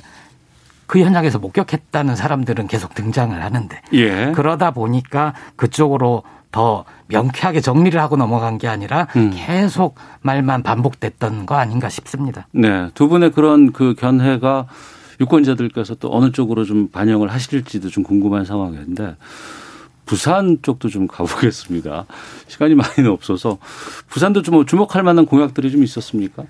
[0.87, 4.33] 그 현장에서 목격했다는 사람들은 계속 등장을 하는데 예.
[4.33, 9.33] 그러다 보니까 그쪽으로 더 명쾌하게 정리를 하고 넘어간 게 아니라 음.
[9.35, 12.47] 계속 말만 반복됐던 거 아닌가 싶습니다.
[12.53, 14.67] 네, 두 분의 그런 그 견해가
[15.21, 19.17] 유권자들께서 또 어느 쪽으로 좀 반영을 하실지도 좀 궁금한 상황인데
[20.05, 22.07] 부산 쪽도 좀 가보겠습니다.
[22.49, 23.59] 시간이 많이는 없어서
[24.09, 26.45] 부산도 좀 주목할 만한 공약들이 좀 있었습니까?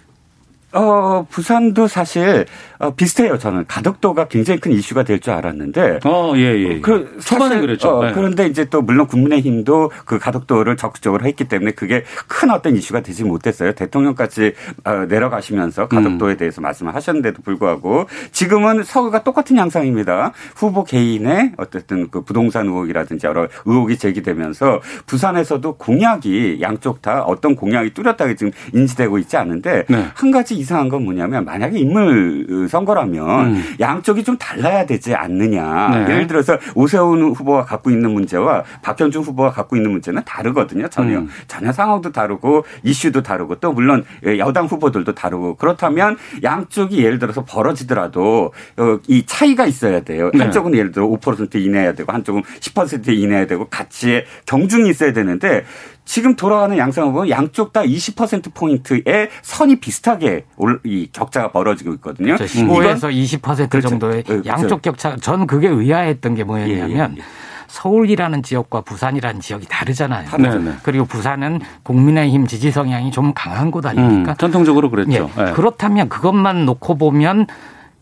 [0.75, 2.47] 어, 부산도 사실
[2.79, 3.39] 어, 비슷해요.
[3.39, 6.01] 저는 가덕도가 굉장히 큰 이슈가 될 줄 알았는데.
[6.05, 6.81] 어, 예, 예.
[6.81, 7.89] 그, 초반에 그랬죠.
[7.99, 8.13] 어, 네.
[8.13, 13.25] 그런데 이제 또 물론 국민의힘도 그 가덕도를 적극적으로 했기 때문에 그게 큰 어떤 이슈가 되지
[13.25, 13.73] 못했어요.
[13.73, 14.53] 대통령까지
[14.85, 16.37] 어, 내려가시면서 가덕도에 음.
[16.37, 20.33] 대해서 말씀을 하셨는데도 불구하고 지금은 서울과 똑같은 양상입니다.
[20.57, 27.95] 후보 개인의 어쨌든 그 부동산 의혹이라든지 여러 의혹이 제기되면서 부산에서도 공약이 양쪽 다 어떤 공약이
[27.95, 30.09] 뚜렷하게 지금 인지되고 있지 않은데 네.
[30.15, 33.65] 한 가지 이상한 건 뭐냐면 만약에 인물 선거라면 음.
[33.79, 35.91] 양쪽이 좀 달라야 되지 않느냐.
[35.91, 36.15] 네.
[36.15, 40.89] 예를 들어서 오세훈 후보가 갖고 있는 문제와 박현준 후보가 갖고 있는 문제는 다르거든요.
[40.89, 41.29] 전혀 음.
[41.47, 44.05] 전혀 상황도 다르고 이슈도 다르고 또 물론
[44.39, 50.31] 여당 후보들도 다르고 그렇다면 양쪽이 예를 들어서 벌어지더라도 어, 이 차이가 있어야 돼요.
[50.33, 50.41] 네.
[50.41, 55.65] 한쪽은 예를 들어 5% 이내야 되고 한쪽은 10% 이내야 되고 같이 경중이 있어야 되는데
[56.05, 62.37] 지금 돌아가는 양상을 보면 양쪽 다 20%포인트의 선이 비슷하게 올, 이 격차가 벌어지고 있거든요.
[62.37, 63.89] 15에서 20% 그렇죠.
[63.89, 64.49] 정도의 그렇죠.
[64.49, 65.17] 양쪽 격차.
[65.17, 67.23] 저는 그게 의아했던 게 뭐였냐면 예, 예, 예.
[67.69, 70.31] 서울이라는 지역과 부산이라는 지역이 다르잖아요.
[70.31, 70.59] 네네.
[70.59, 70.73] 네.
[70.83, 74.33] 그리고 부산은 국민의힘 지지 성향이 좀 강한 곳 아닙니까?
[74.33, 75.31] 음, 전통적으로 그랬죠.
[75.39, 75.45] 예.
[75.45, 75.53] 네.
[75.53, 77.47] 그렇다면 그것만 놓고 보면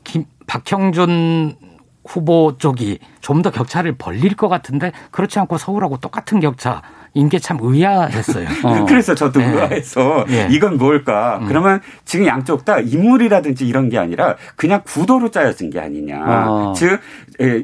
[0.04, 1.54] 김, 박형준
[2.04, 6.82] 후보 쪽이 좀 더 격차를 벌릴 것 같은데 그렇지 않고 서울하고 똑같은 격차.
[7.14, 8.48] 인게 참 의아했어요.
[8.64, 8.84] 어.
[8.88, 9.46] 그래서 저도 네.
[9.46, 10.48] 의아해서 네.
[10.50, 11.38] 이건 뭘까?
[11.42, 11.46] 음.
[11.46, 16.22] 그러면 지금 양쪽 다 인물이라든지 이런 게 아니라 그냥 구도로 짜여진 게 아니냐.
[16.26, 16.72] 어.
[16.76, 17.00] 즉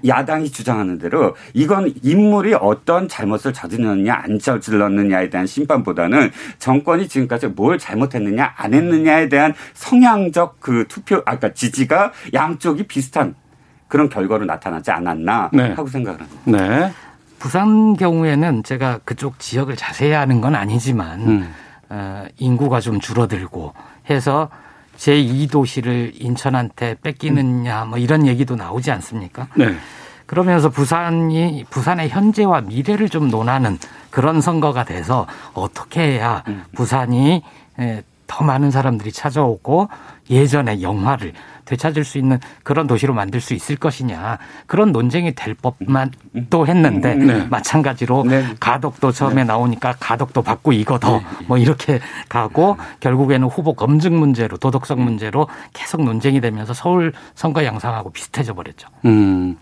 [0.06, 7.78] 야당이 주장하는 대로 이건 인물이 어떤 잘못을 저질렀느냐 안 저질렀느냐에 대한 심판보다는 정권이 지금까지 뭘
[7.78, 13.34] 잘못했느냐 안 했느냐에 대한 성향적 그 투표 아까 지지가 양쪽이 비슷한
[13.86, 15.70] 그런 결과로 나타나지 않았나 네.
[15.70, 16.40] 하고 생각을 합니다.
[16.44, 16.92] 네.
[17.38, 21.54] 부산 경우에는 제가 그쪽 지역을 자세히 아는 건 아니지만 음.
[21.88, 23.74] 어, 인구가 좀 줄어들고
[24.10, 24.48] 해서
[24.96, 29.46] 제2도시를 인천한테 뺏기느냐 뭐 이런 얘기도 나오지 않습니까?
[29.54, 29.74] 네.
[30.26, 33.78] 그러면서 부산이 부산의 현재와 미래를 좀 논하는
[34.10, 36.64] 그런 선거가 돼서 어떻게 해야 음.
[36.74, 37.42] 부산이
[38.26, 39.88] 더 많은 사람들이 찾아오고
[40.28, 41.32] 예전의 영화를
[41.68, 46.10] 되찾을 수 있는 그런 도시로 만들 수 있을 것이냐 그런 논쟁이 될 법만
[46.48, 47.46] 또 했는데 네.
[47.46, 48.44] 마찬가지로 네.
[48.58, 49.44] 가덕도 처음에 네.
[49.44, 51.22] 나오니까 가덕도 받고 이거 더뭐
[51.56, 51.60] 네.
[51.60, 58.54] 이렇게 가고 결국에는 후보 검증 문제로 도덕성 문제로 계속 논쟁이 되면서 서울 선거 양상하고 비슷해져
[58.54, 58.88] 버렸죠.
[59.04, 59.56] 음.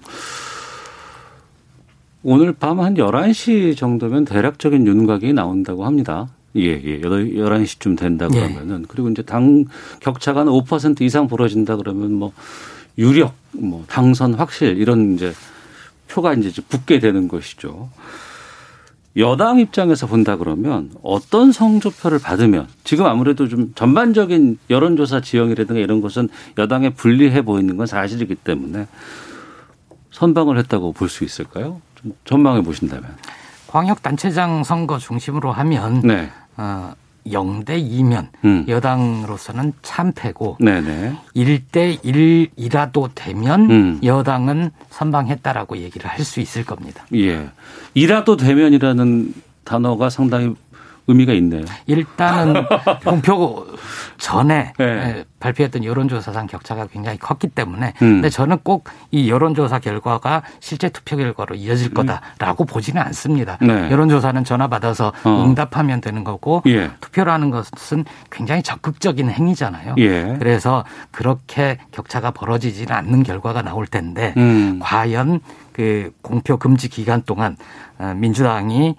[2.22, 6.28] 오늘 밤 한 11시 정도면 대략적인 윤곽이 나온다고 합니다.
[6.56, 7.00] 예, 예.
[7.00, 8.38] 11시쯤 된다 예.
[8.40, 8.82] 그러면은.
[8.82, 8.84] 예.
[8.88, 9.64] 그리고 이제 당
[10.00, 12.32] 격차가 한 5% 이상 벌어진다 그러면 뭐
[12.98, 15.32] 유력, 뭐 당선 확실 이런 이제
[16.08, 17.90] 표가 이제 붙게 되는 것이죠.
[19.18, 26.28] 여당 입장에서 본다 그러면 어떤 성조표를 받으면 지금 아무래도 좀 전반적인 여론조사 지형이라든가 이런 것은
[26.58, 28.86] 여당에 불리해 보이는 건 사실이기 때문에
[30.10, 31.80] 선방을 했다고 볼 수 있을까요?
[31.94, 33.16] 좀 전망해 보신다면.
[33.68, 36.30] 광역단체장 선거 중심으로 하면 네.
[36.56, 36.92] 어,
[37.26, 38.64] 0대 2면 음.
[38.68, 41.16] 여당으로서는 참패고 네네.
[41.34, 44.00] 1대 1이라도 되면 음.
[44.04, 47.04] 여당은 선방했다라고 얘기를 할 수 있을 겁니다.
[47.14, 47.48] 예.
[47.94, 50.54] 이라도 되면이라는 단어가 상당히
[51.06, 51.64] 의미가 있네요.
[51.86, 52.64] 일단은
[53.04, 53.66] 공표
[54.18, 54.84] 전에 네.
[54.84, 58.14] 예, 발표했던 여론조사상 격차가 굉장히 컸기 때문에 음.
[58.16, 61.94] 근데 저는 꼭 이 여론조사 결과가 실제 투표 결과로 이어질 음.
[61.94, 62.66] 거다라고 음.
[62.66, 63.58] 보지는 않습니다.
[63.60, 63.90] 네.
[63.90, 65.44] 여론조사는 전화 받아서 어.
[65.44, 66.90] 응답하면 되는 거고 예.
[67.00, 69.94] 투표라는 것은 굉장히 적극적인 행위잖아요.
[69.98, 70.36] 예.
[70.38, 74.80] 그래서 그렇게 격차가 벌어지지는 않는 결과가 나올 텐데 음.
[74.82, 75.40] 과연
[75.72, 77.56] 그 공표 금지 기간 동안
[77.98, 78.94] 어, 민주당이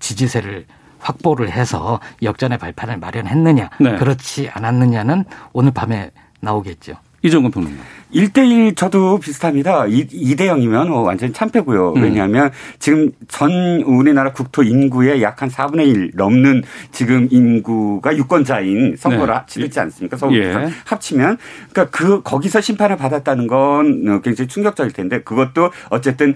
[0.00, 0.66] 지지세를
[1.02, 3.96] 확보를 해서 역전의 발판을 마련했느냐 네.
[3.96, 6.10] 그렇지 않았느냐는 오늘 밤에
[6.40, 6.94] 나오겠죠.
[7.22, 7.82] 이정근 평론가.
[8.14, 9.86] 1대1 저도 비슷합니다.
[9.86, 11.94] 2, 대 0이면 뭐 완전히 참패고요.
[11.96, 12.02] 음.
[12.02, 13.50] 왜냐하면 지금 전
[13.82, 19.40] 우리나라 국토 인구의 약 한 4분의 1 넘는 지금 인구가 유권자인 선거를 네.
[19.48, 20.16] 치르지 않습니까?
[20.16, 20.70] 서울 예.
[20.84, 21.38] 합치면.
[21.72, 26.34] 그러니까 그, 거기서 심판을 받았다는 건 굉장히 충격적일 텐데 그것도 어쨌든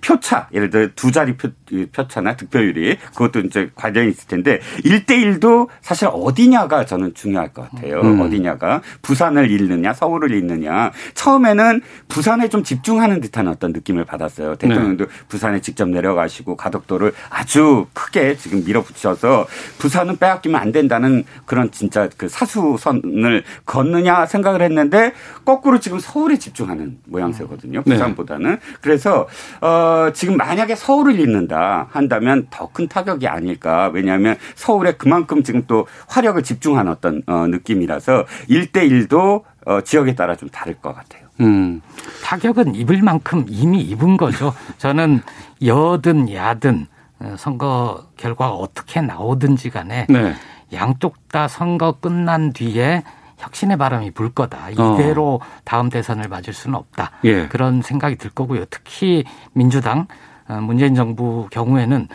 [0.00, 1.50] 표차, 예를 들어 두 자리 표,
[1.92, 8.00] 표차나 득표율이 그것도 이제 관련이 있을 텐데 1대1도 사실 어디냐가 저는 중요할 것 같아요.
[8.00, 8.20] 음.
[8.20, 8.80] 어디냐가.
[9.02, 10.92] 부산을 잃느냐, 서울을 잃느냐.
[11.16, 14.54] 처음에는 부산에 좀 집중하는 듯한 어떤 느낌을 받았어요.
[14.56, 15.10] 대통령도 네.
[15.28, 19.46] 부산에 직접 내려가시고 가덕도를 아주 크게 지금 밀어붙여서
[19.78, 25.12] 부산은 빼앗기면 안 된다는 그런 진짜 그 사수선을 걷느냐 생각을 했는데
[25.44, 27.82] 거꾸로 지금 서울에 집중하는 모양새거든요.
[27.84, 27.94] 네.
[27.94, 28.50] 부산보다는.
[28.52, 28.58] 네.
[28.80, 29.26] 그래서
[29.60, 33.90] 어 지금 만약에 서울을 잇는다 한다면 더 큰 타격이 아닐까.
[33.94, 40.48] 왜냐하면 서울에 그만큼 지금 또 화력을 집중한 어떤 어 느낌이라서 1대1도 어, 지역에 따라 좀
[40.48, 41.26] 다를 것 같아요.
[41.40, 41.82] 음.
[42.24, 44.54] 타격은 입을 만큼 이미 입은 거죠.
[44.78, 45.20] 저는
[45.64, 46.86] 여든 야든
[47.18, 50.34] 어, 선거 결과가 어떻게 나오든지 간에 네.
[50.72, 53.02] 양쪽 다 선거 끝난 뒤에
[53.38, 54.70] 혁신의 바람이 불 거다.
[54.70, 55.46] 이대로 어.
[55.64, 57.10] 다음 대선을 맞을 수는 없다.
[57.24, 57.48] 예.
[57.48, 58.64] 그런 생각이 들 거고요.
[58.70, 60.06] 특히 민주당
[60.48, 62.06] 어, 문재인 정부 경우에는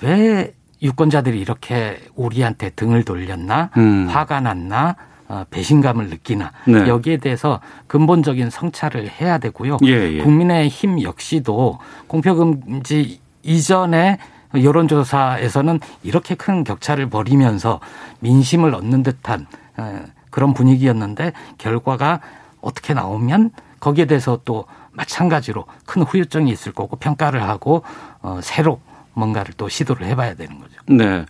[0.00, 4.08] 왜 유권자들이 이렇게 우리한테 등을 돌렸나 음.
[4.08, 5.12] 화가 났나 어,
[5.50, 6.86] 배신감을 느끼나 네.
[6.88, 9.78] 여기에 대해서 근본적인 성찰을 해야 되고요.
[9.84, 10.18] 예, 예.
[10.22, 14.18] 국민의힘 역시도 공표금지 이전에
[14.54, 17.80] 여론조사에서는 이렇게 큰 격차를 벌이면서
[18.20, 22.20] 민심을 얻는 듯한 어, 그런 분위기였는데 결과가
[22.60, 27.82] 어떻게 나오면 거기에 대해서 또 마찬가지로 큰 후유증이 있을 거고 평가를 하고
[28.22, 28.80] 어, 새로
[29.12, 30.74] 뭔가를 또 시도를 해봐야 되는 거죠.
[30.86, 31.24] 네.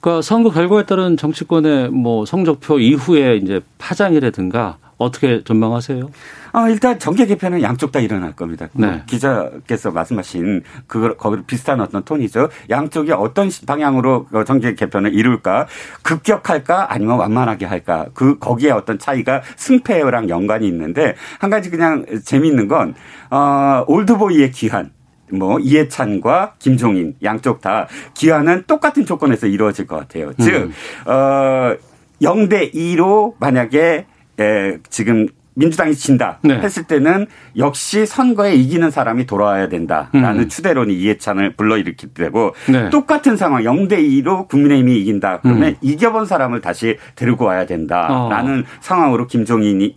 [0.00, 6.10] 그러니까 선거 결과에 따른 정치권의 뭐 성적표 이후에 이제 파장이라든가 어떻게 전망하세요?
[6.52, 8.68] 아, 일단 정계 개편은 양쪽 다 일어날 겁니다.
[8.72, 8.86] 네.
[8.86, 12.48] 뭐 기자께서 말씀하신 그 거기 비슷한 어떤 톤이죠.
[12.68, 15.66] 양쪽이 어떤 방향으로 그 정계 개편을 이룰까,
[16.02, 18.06] 급격할까, 아니면 완만하게 할까.
[18.12, 22.94] 그 거기에 어떤 차이가 승패랑 연관이 있는데 한 가지 그냥 재미있는 건
[23.30, 24.90] 어, 올드보이의 귀환.
[25.30, 30.32] 뭐 이해찬과 김종인 양쪽 다 기한은 똑같은 조건에서 이루어질 것 같아요.
[30.38, 30.72] 즉, 음.
[31.10, 31.76] 어,
[32.20, 34.06] 0대 2로 만약에
[34.40, 36.54] 에, 지금 민주당이 진다 네.
[36.60, 40.48] 했을 때는 역시 선거에 이기는 사람이 돌아와야 된다라는 음.
[40.48, 42.90] 추대론이 이해찬을 불러일으킬 때고 네.
[42.90, 45.74] 똑같은 상황 0대 2로 국민의힘이 이긴다 그러면 음.
[45.80, 48.64] 이겨본 사람을 다시 데리고 와야 된다라는 어.
[48.80, 49.94] 상황으로 김종인이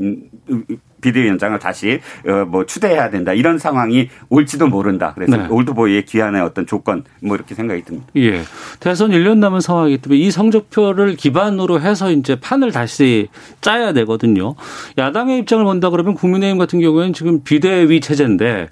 [1.02, 5.12] 비대위원장을 다시 어, 뭐 추대해야 된다 이런 상황이 올지도 모른다.
[5.16, 5.48] 그래서 네.
[5.50, 8.08] 올드보이의 귀환의 어떤 조건 뭐 이렇게 생각이 듭니다.
[8.16, 8.42] 예.
[8.80, 13.28] 대선 1년 남은 상황이기 때문에 이 성적표를 기반으로 해서 이제 판을 다시
[13.62, 14.56] 짜야 되거든요.
[14.98, 18.70] 야당의 입장을 본다 그러면 국민의힘 같은 경우에는 지금 비대위 체제인데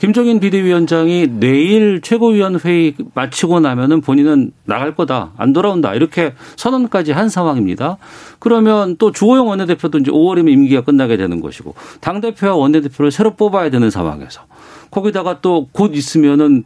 [0.00, 7.28] 김종인 비대위원장이 내일 최고위원 회의 마치고 나면은 본인은 나갈 거다 안 돌아온다 이렇게 선언까지 한
[7.28, 7.98] 상황입니다.
[8.38, 11.69] 그러면 또 주호영 원내대표도 이제 5월이면 임기가 끝나게 되는 것이고
[12.00, 14.42] 당 대표와 원내대표를 새로 뽑아야 되는 상황에서
[14.90, 16.64] 거기다가 또 곧 있으면은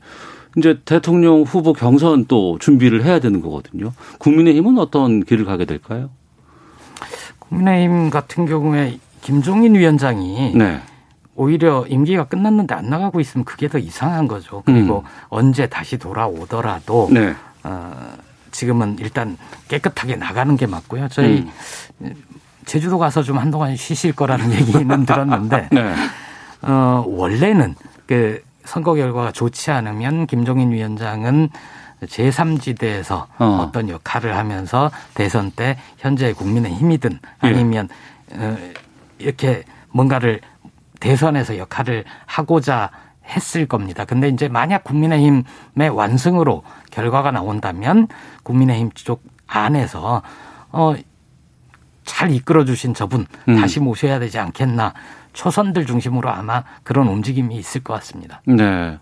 [0.57, 3.93] 이제 대통령 후보 경선 또 준비를 해야 되는 거거든요.
[4.19, 6.11] 국민의힘은 어떤 길을 가게 될까요?
[7.41, 10.81] 국민의힘 같은 경우에 김종인 위원장이 네.
[11.35, 14.63] 오히려 임기가 끝났는데 안 나가고 있으면 그게 더 이상한 거죠.
[14.65, 15.05] 그리고 음.
[15.29, 17.35] 언제 다시 돌아오더라도 네.
[17.65, 17.93] 어,
[18.53, 19.37] 지금은 일단
[19.69, 21.09] 깨끗하게 나가는 게 맞고요.
[21.09, 21.45] 저희
[22.01, 22.15] 음.
[22.65, 25.95] 제주도 가서 좀 한동안 쉬실 거라는 얘기는 들었는데 네.
[26.63, 27.75] 어, 원래는
[28.07, 31.51] 그 선거 결과가 좋지 않으면 김종인 위원장은
[32.03, 33.71] 제3지대에서 어.
[33.73, 37.49] 떤 역할을 하면서 대선 때 현재 국민의 힘이든 예.
[37.49, 37.89] 아니면
[38.35, 38.45] 예.
[38.45, 38.57] 어,
[39.19, 40.41] 이렇게 뭔가를
[41.01, 42.91] 대선에서 역할을 하고자
[43.27, 44.05] 했을 겁니다.
[44.05, 48.09] 근데 이제 만약 국민의힘의 완승으로 결과가 나온다면
[48.43, 50.23] 국민의힘 쪽 안에서
[50.73, 50.95] 어,
[52.05, 53.57] 잘 이끌어 주신 저분 음.
[53.57, 54.95] 다시 모셔야 되지 않겠나.
[55.33, 58.41] 초선들 중심으로 아마 그런 움직임이 있을 것 같습니다.
[58.47, 58.99] 네.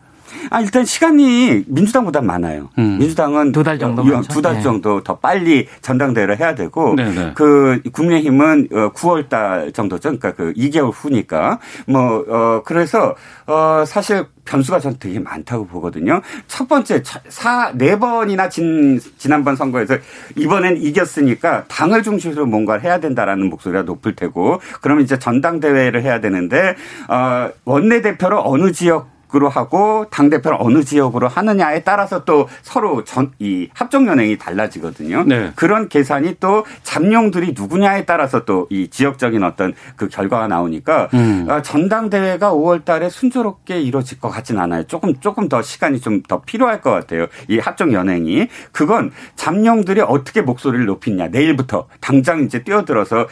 [0.51, 2.71] 아, 일단 시간이 민주당보다 많아요.
[2.79, 2.99] 음.
[2.99, 4.61] 민주당은 두 달 정도 두달 네.
[4.63, 7.15] 정도 더 빨리 전당대회를 해야 되고 네네.
[7.15, 7.33] 네.
[7.35, 10.17] 그 국민의힘은 9월 어, 달 정도죠.
[10.19, 13.15] 그러니까 그 2개월 후니까 뭐 어 그래서
[13.47, 16.21] 어 사실 변수가 전 되게 많다고 보거든요.
[16.47, 19.97] 첫 번째 사 네 번이나 진 지난번 선거에서
[20.37, 26.75] 이번엔 이겼으니까 당을 중심으로 뭔가를 해야 된다라는 목소리가 높을 테고 그러면 이제 전당대회를 해야 되는데
[27.09, 32.49] 어 원내 대표로 어느 지역 지역 으로 하고 당 대표를 어느 지역으로 하느냐에 따라서 또
[32.63, 35.25] 서로 전 이 합종 연행이 달라지거든요.
[35.27, 35.53] 네.
[35.57, 41.47] 그런 계산이 또 잠룡들이 누구냐에 따라서 또 이 지역적인 어떤 그 결과가 나오니까 음.
[41.49, 44.85] 아, 전당대회가 5월달에 순조롭게 이루어질 것 같진 않아요.
[44.85, 47.27] 조금 조금 더 시간이 좀 더 필요할 것 같아요.
[47.49, 53.27] 이 합종 연행이 그건 잠룡들이 어떻게 목소리를 높이냐 내일부터 당장 이제 뛰어들어서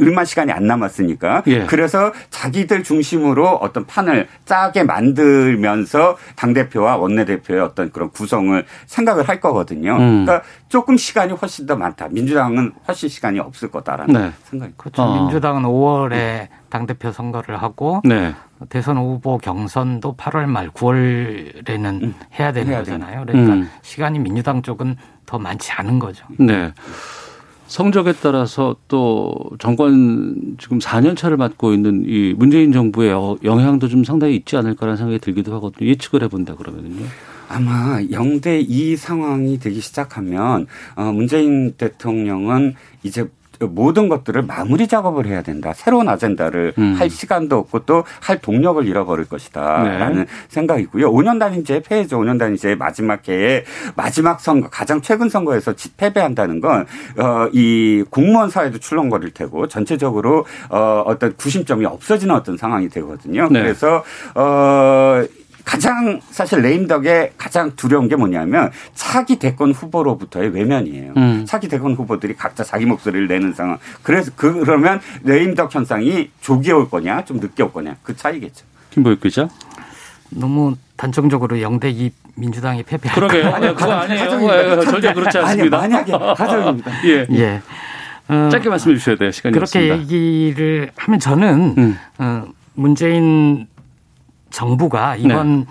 [0.00, 1.64] 얼마 시간이 안 남았으니까 예.
[1.66, 5.14] 그래서 자기들 중심으로 어떤 판을 짜게 만
[5.44, 9.96] 들 들면서 당대표와 원내대표의 어떤 그런 구성을 생각을 할 거거든요.
[9.96, 10.24] 음.
[10.24, 12.08] 그러니까 조금 시간이 훨씬 더 많다.
[12.08, 14.32] 민주당은 훨씬 시간이 없을 거다라는 네.
[14.44, 15.02] 생각이 그렇죠.
[15.02, 15.22] 어.
[15.22, 18.34] 민주당은 5월에 당대표 선거를 하고 네.
[18.68, 22.14] 대선 후보 경선도 8월 말 9월에는 음.
[22.38, 23.24] 해야 되는 해야 거잖아요.
[23.26, 23.70] 그러니까 음.
[23.82, 26.26] 시간이 민주당 쪽은 더 많지 않은 거죠.
[26.38, 26.72] 네.
[27.66, 34.36] 성적에 따라서 또 정권 지금 4년 차를 맡고 있는 이 문재인 정부의 영향도 좀 상당히
[34.36, 35.88] 있지 않을까라는 생각이 들기도 하거든요.
[35.88, 37.04] 예측을 해본다 그러면요.
[37.48, 43.28] 아마 0대 2 상황이 되기 시작하면 어 문재인 대통령은 이제
[43.66, 45.72] 모든 것들을 마무리 작업을 해야 된다.
[45.74, 46.94] 새로운 아젠다를 음.
[46.98, 50.26] 할 시간도 없고 또 할 동력을 잃어버릴 것이다라는 네.
[50.48, 51.12] 생각이고요.
[51.12, 52.18] 5년 단위제 폐해죠.
[52.20, 53.64] 5년 단위제 마지막 해에
[53.96, 61.84] 마지막 선거 가장 최근 선거에서 패배한다는 건어이 공무원 사회도 출렁거릴 테고 전체적으로 어 어떤 구심점이
[61.84, 63.48] 없어지는 어떤 상황이 되거든요.
[63.50, 63.62] 네.
[63.62, 64.02] 그래서
[64.34, 65.24] 어
[65.64, 71.12] 가장 사실 레임덕의 가장 두려운 게 뭐냐면 차기 대권 후보로부터의 외면이에요.
[71.16, 71.44] 음.
[71.46, 73.78] 차기 대권 후보들이 각자 자기 목소리를 내는 상황.
[74.02, 78.64] 그래서 그, 그러면 레임덕 현상이 조기에 올 거냐, 좀 늦게 올 거냐 그 차이겠죠.
[78.90, 79.48] 김보혁 기자.
[80.30, 83.48] 너무 단정적으로 0대 2 민주당이 패배할 그러게요.
[83.54, 84.80] 아니, 그거 아니에요.
[84.84, 85.80] 절대 그렇지 않습니다.
[85.80, 86.90] 아니, 만약에 가정입니다.
[87.06, 87.26] 예.
[87.30, 87.62] 예.
[88.28, 89.30] 어, 짧게 말씀해 주셔야 돼요.
[89.30, 89.98] 시간이 그렇게 없습니다.
[89.98, 91.98] 얘기를 하면 저는 음.
[92.18, 93.66] 어, 문재인
[94.54, 95.66] 정부가 이번 네.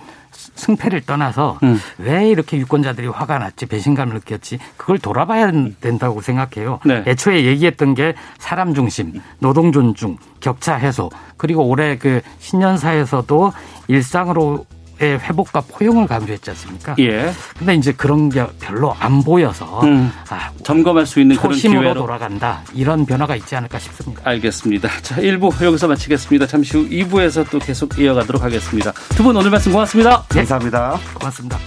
[0.55, 1.79] 승패를 떠나서 음.
[1.97, 6.79] 왜 이렇게 유권자들이 화가 났지 배신감을 느꼈지 그걸 돌아봐야 된다고 생각해요.
[6.85, 7.03] 네.
[7.07, 13.53] 애초에 얘기했던 게 사람 중심, 노동 존중, 격차 해소 그리고 올해 그 신년사에서도
[13.87, 14.65] 일상으로
[15.03, 16.95] 회복과 포용을 강조했지 않습니까?
[16.99, 17.31] 예.
[17.57, 22.61] 근데 이제 그런 게 별로 안 보여서 음, 아, 점검할 수 있는 그런 기회로 돌아간다
[22.73, 24.21] 이런 변화가 있지 않을까 싶습니다.
[24.25, 24.89] 알겠습니다.
[25.01, 26.47] 자, 1부 여기서 마치겠습니다.
[26.47, 28.91] 잠시 후 2부에서 또 계속 이어가도록 하겠습니다.
[29.15, 30.23] 두 분 오늘 말씀 고맙습니다.
[30.29, 30.35] 네.
[30.39, 30.99] 감사합니다.
[31.13, 31.57] 고맙습니다.